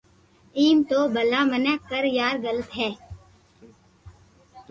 [0.59, 2.89] ايم تو ڀلا متي ڪر يار غلط ھي